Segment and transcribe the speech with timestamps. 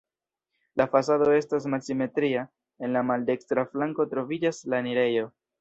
[0.79, 2.47] La fasado estas malsimetria,
[2.87, 5.33] en la maldekstra flanko troviĝas la enirejo.